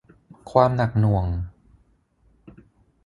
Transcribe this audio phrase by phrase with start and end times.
[0.51, 1.25] ความหนักหน่วง